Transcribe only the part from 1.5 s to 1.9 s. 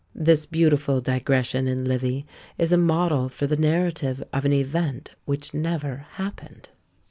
in